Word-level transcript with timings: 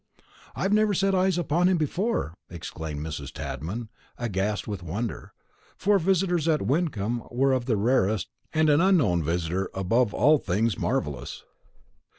"I 0.55 0.67
never 0.67 0.95
set 0.95 1.13
eyes 1.13 1.37
upon 1.37 1.69
him 1.69 1.77
before," 1.77 2.33
exclaimed 2.49 3.05
Mrs. 3.05 3.31
Tadman, 3.31 3.89
aghast 4.17 4.67
with 4.67 4.81
wonder; 4.81 5.31
for 5.77 5.99
visitors 5.99 6.47
at 6.47 6.63
Wyncomb 6.63 7.27
were 7.29 7.51
of 7.53 7.65
the 7.65 7.77
rarest, 7.77 8.27
and 8.51 8.67
an 8.71 8.81
unknown 8.81 9.21
visitor 9.21 9.69
above 9.75 10.11
all 10.11 10.39
things 10.39 10.75
marvellous. 10.75 11.43